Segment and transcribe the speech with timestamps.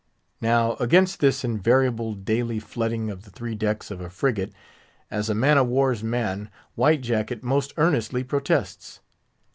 [0.41, 4.51] Now, against this invariable daily flooding of the three decks of a frigate,
[5.11, 9.01] as a man of war's man, White Jacket most earnestly protests.